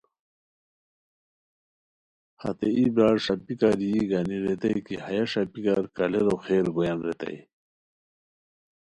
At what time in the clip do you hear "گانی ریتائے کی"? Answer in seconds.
4.09-4.95